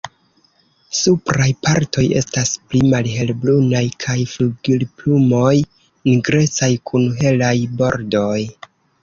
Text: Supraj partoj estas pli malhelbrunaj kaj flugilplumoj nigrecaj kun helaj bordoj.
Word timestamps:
Supraj 0.99 1.49
partoj 1.67 2.05
estas 2.21 2.53
pli 2.71 2.81
malhelbrunaj 2.93 3.83
kaj 4.05 4.17
flugilplumoj 4.33 5.53
nigrecaj 5.61 6.73
kun 6.91 7.07
helaj 7.21 7.55
bordoj. 7.85 8.41